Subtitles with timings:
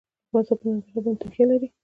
[0.27, 1.67] افغانستان په ننګرهار باندې تکیه لري.